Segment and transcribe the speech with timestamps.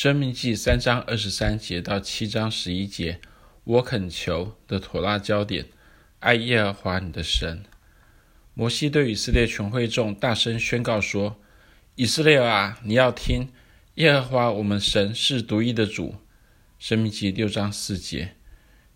[0.00, 3.20] 申命记三章二十三节到七章十一节，
[3.64, 5.66] 我恳求的妥拉焦点，
[6.20, 7.64] 爱耶和华你的神。
[8.54, 11.40] 摩西对以色列全会众大声宣告说
[11.96, 13.48] ：“以色列啊，你要听，
[13.96, 16.14] 耶和华我们神是独一的主。”
[16.78, 18.36] 申命记六章四节。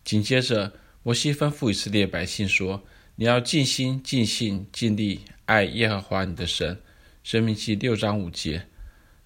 [0.04, 0.72] 紧接着，
[1.02, 2.84] 摩西吩咐以色列百姓说
[3.18, 6.80] ：“你要尽心、尽性、尽力爱耶和华你的神。”
[7.24, 8.68] 申命记六章五节。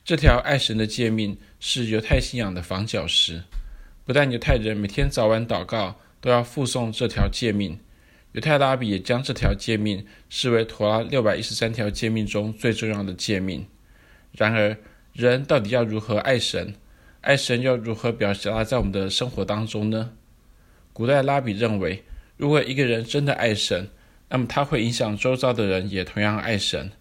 [0.02, 1.36] 这条爱神的诫命
[1.68, 3.42] 是犹太信仰的房角石，
[4.04, 7.80] 不但犹太人每天早晚祷告都要附诵这条诫命，
[8.34, 13.66] 犹太拉比也将这条诫命视为妥拉六百一十三条诫命中最重要的诫命。
[14.30, 14.76] 然而，
[15.12, 16.76] 人到底要如何爱神？
[17.22, 20.12] 爱神又如何表达在我们的生活当中呢？
[20.92, 22.04] 古代拉比认为，
[22.36, 23.88] 如果一个人真的爱神，
[24.28, 26.92] 那么他会影响周遭的人也同样爱神。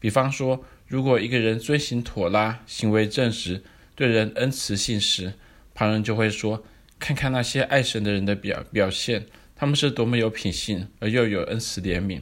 [0.00, 3.62] 比方说，如果一个人遵行妥拉，行为正直，
[3.96, 5.32] 对人恩慈信实，
[5.74, 6.64] 旁人就会说
[7.00, 9.26] ：“看看那些爱神的人的表表现，
[9.56, 12.20] 他们是多么有品性，而又有恩慈怜悯。”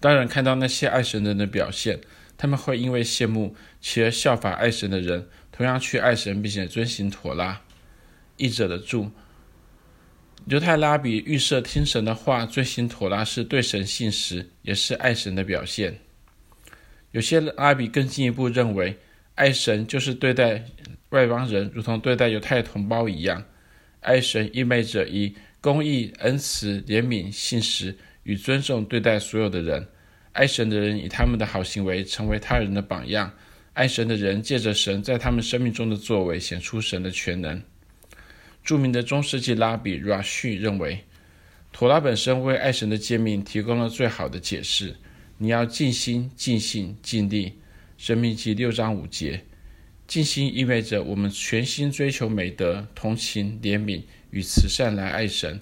[0.00, 2.00] 当人看到那些爱神的人的表现，
[2.38, 7.60] 他们会因为羡慕，其而效法爱神的人，同样去爱神，并且遵行妥拉。
[8.38, 9.10] 译者的注：
[10.46, 15.98] 犹太拉比预设听神的话，遵行妥拉是对神信实，也是爱神的表现。
[17.10, 18.98] 有些拉比更进一步认为，
[19.40, 20.66] 爱神就是对待
[21.08, 23.42] 外邦人如同对待犹太同胞一样。
[24.00, 29.88] 爱神意味着以公义、恩慈、怜悯、信实与尊重对待所有的人。
[30.32, 33.32] 爱神的人以他们的好行为成为他人的榜样。
[33.72, 37.62] 爱神的人借着神在他们生命中的作为显出神的全能。
[38.62, 41.06] 著名的中世纪拉比 Rashi 认为，
[41.72, 44.96] 妥拉本身为爱神的诫命提供了最好的解释。
[45.38, 47.54] 你要尽心、尽性、尽力。
[48.00, 49.42] 申命记六章五节，
[50.06, 55.58] 尽心意味着我们全心追求美德、同情、怜悯与慈善来爱神；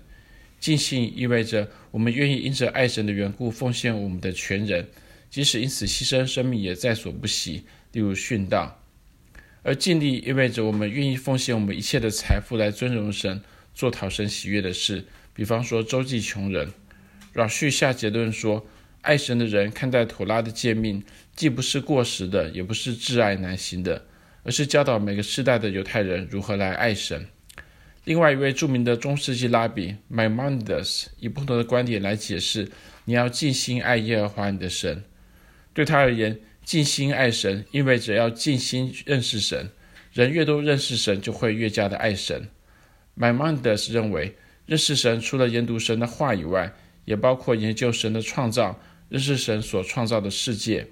[0.60, 4.86] 尽心意味着我们愿意因着爱神的缘故奉献我们的全人，
[5.28, 8.78] 即使因此牺牲生命也在所不惜，例如殉道；
[9.64, 13.42] 而尽力意味着我们愿意奉献我们一切的财富来尊荣神，
[13.74, 15.04] 做讨神喜悦的事，
[15.34, 16.70] 比方说周济穷人。
[17.32, 18.64] 绕序下结论说。
[19.02, 21.02] 爱神的人看待妥拉的诫命，
[21.34, 24.04] 既不是过时的，也不是挚爱难行的，
[24.42, 27.26] 而是教导每个世代的犹太人如何来爱神。
[28.04, 32.68] 另外一位著名的中世纪拉比 Mymonides 以不同的观点来解释：
[33.04, 35.04] 你要尽心爱耶和华你的神。
[35.74, 39.70] 对他而言，尽心爱神意味着要尽心认识神。
[40.12, 42.48] 人越多认识神，就会越加的爱神。
[43.16, 44.36] Mymonides 认为，
[44.66, 46.72] 认识神除了研读神的话以外，
[47.08, 48.78] 也包括研究神的创造。
[49.08, 50.86] 认识神所创造的世界。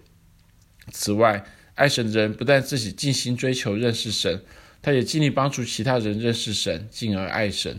[0.90, 1.44] 此外，
[1.74, 4.42] 爱神的人不但自己尽心追求认识神，
[4.80, 7.78] 他也尽力帮助其他人认识神，进而爱神。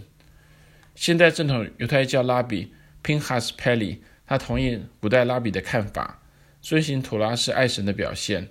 [0.94, 2.72] 现代正统犹太教拉比
[3.04, 3.98] Pinchas Pelly，
[4.28, 6.22] 他同意古代拉比的看法，
[6.62, 8.50] 遵循妥拉是爱神的表现。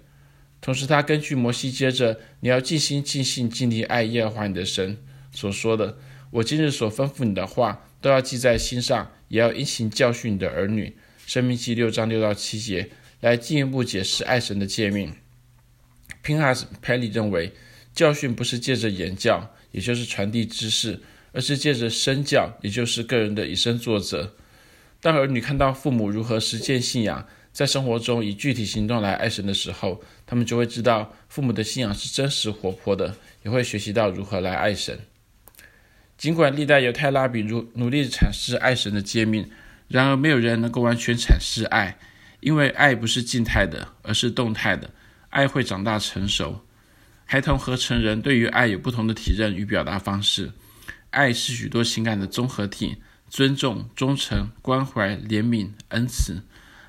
[0.61, 4.99] 同时，他根据摩西接着“你要尽心、尽性、尽力爱耶和华你的神”
[5.31, 5.99] 所说的
[6.33, 15.13] ：“我今日所吩咐你的话，都要记在心上，也要殷勤教训你的儿女。”申命记六章六到七节，来进一步解释爱神的诫命。
[16.23, 17.53] Pinhas Pelly 认为，
[17.93, 21.01] 教训不是借着言教，也就是传递知识，
[21.33, 24.37] 而是借着身教，也就是个人的以身作则。
[25.01, 35.01] 当儿女看到父母如何实践信仰，在生活中以具体行动来爱神的时候，他们就会知道父母的信仰是真实活泼的，也会学习到如何来爱神。
[36.16, 39.50] 尽管历代犹太拉比如努力阐释爱神的诫命。
[39.88, 41.97] 然而，没有人能够完全阐释爱，
[42.41, 44.91] 因为爱不是静态的，而是动态的。
[45.31, 46.65] 爱会长大成熟。
[47.25, 50.53] 孩童和成人对于爱有不同的体认与表达方式。
[51.10, 52.97] 爱是许多情感的综合体，
[53.28, 56.43] 尊重、忠诚、关怀、怜悯、恩慈。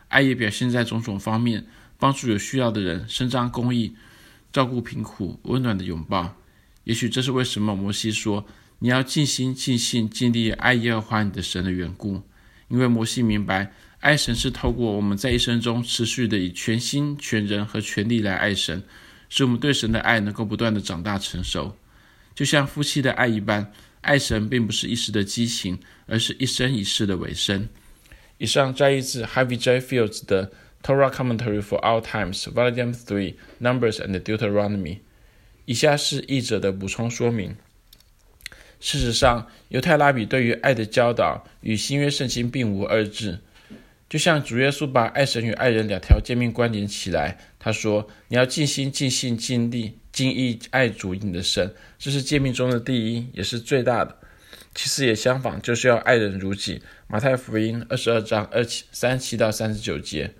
[0.07, 1.65] 爱也表现在种种方面，
[1.99, 3.95] 帮助有需要的人，伸张公义，
[4.51, 6.35] 照顾贫苦，温暖的拥抱。
[6.83, 8.47] 也许这是为什么摩西说
[8.79, 12.21] ：“你要尽心、尽性、尽力爱耶和华你的神”的缘故。
[12.69, 18.83] 因为摩西明白，爱神是透过我们在一生中持续的以全心、全人和全力来爱神，
[19.29, 21.75] 使我们对神的爱能够不断的长大成熟。
[22.35, 23.71] 就像夫妻的爱一般，
[24.01, 27.69] 爱神并不是一时的激情，而是一生一世的委身。
[28.37, 30.47] 以上摘译自 Heavy J Fields 的
[30.83, 34.99] 《Torah Commentary for All Times》Volume Three Numbers and Deuteronomy。
[35.65, 37.55] 以下是译者的补充说明。
[38.79, 43.39] 事实上，犹太拉比对于爱的教导与新约圣经并无二致。
[44.09, 54.15] 就像主耶稣把爱神与爱人两条诫命关联起来，他说：“你要尽心、尽性、尽力、尽意爱主你的神，这是诫命中的第一，也是最大的。
[54.73, 56.81] 其实也相仿，就是要爱人如己。
[57.07, 60.33] 马太福音二十二章二七三七到三十九节。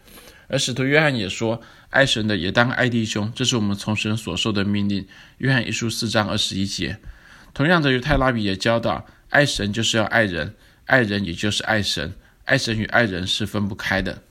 [0.48, 5.06] 而使徒约翰也说，爱神的也当爱弟兄，这是我们从神所受的命令。
[5.40, 7.00] 约翰一书四章二十一节。
[7.58, 10.54] 同样的，犹太拉比也教导，爱神就是要爱人，
[10.86, 12.14] 爱人也就是爱神，
[12.46, 14.22] 爱神与爱人是分不开的。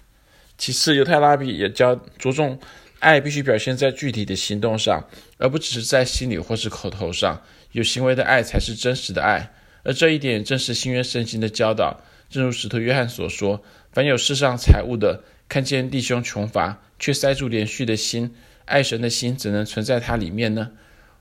[0.57, 2.61] 其次，犹太拉比也教着重
[3.01, 5.09] 爱必须表现在具体的行动上，
[5.39, 7.43] 而不只是在心里或是口头上。
[7.73, 9.53] 有行为的爱才是真实的爱，
[9.83, 12.01] 而这一点正是新约圣经的教导。
[12.31, 18.33] 正如使徒约翰所说：“凡有世上财物的，看见弟兄穷乏，却塞住连续的心，
[18.67, 20.71] 爱神的心怎能存在他里面呢？”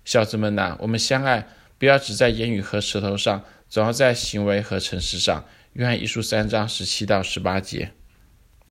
[0.06, 1.48] 小子们呐，我们相爱，
[1.78, 5.46] 不要只在言语和舌头上，总要在行为和诚实上。
[5.74, 7.92] 约翰一书三章十七到十八节。